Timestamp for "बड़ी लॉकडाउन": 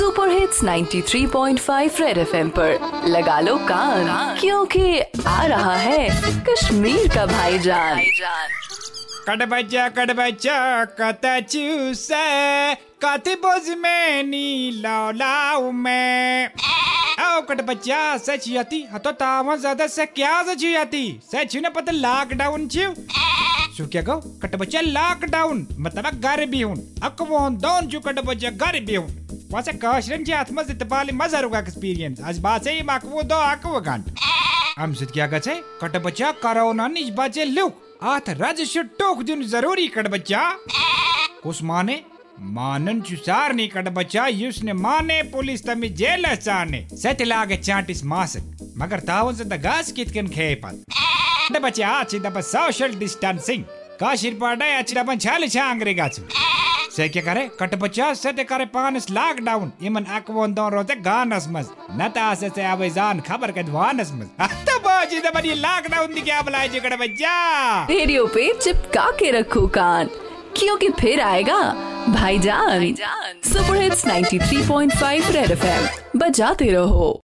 65.30-66.14